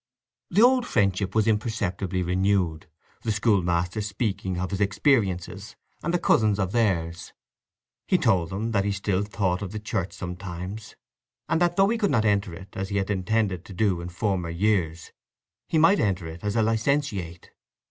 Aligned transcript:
The 0.49 0.63
old 0.63 0.87
friendship 0.87 1.35
was 1.35 1.47
imperceptibly 1.47 2.23
renewed, 2.23 2.87
the 3.21 3.31
schoolmaster 3.31 4.01
speaking 4.01 4.59
of 4.59 4.71
his 4.71 4.81
experiences, 4.81 5.75
and 6.01 6.11
the 6.11 6.17
cousins 6.17 6.57
of 6.57 6.71
theirs. 6.71 7.33
He 8.07 8.17
told 8.17 8.49
them 8.49 8.71
that 8.71 8.83
he 8.83 8.93
still 8.93 9.21
thought 9.21 9.61
of 9.61 9.73
the 9.73 9.79
Church 9.79 10.11
sometimes, 10.13 10.95
and 11.47 11.61
that 11.61 11.75
though 11.75 11.89
he 11.89 11.99
could 11.99 12.09
not 12.09 12.25
enter 12.25 12.51
it 12.51 12.75
as 12.75 12.89
he 12.89 12.97
had 12.97 13.11
intended 13.11 13.63
to 13.65 13.73
do 13.73 14.01
in 14.01 14.09
former 14.09 14.49
years 14.49 15.11
he 15.69 15.77
might 15.77 15.99
enter 15.99 16.25
it 16.25 16.43
as 16.43 16.55
a 16.55 16.63
licentiate. 16.63 17.51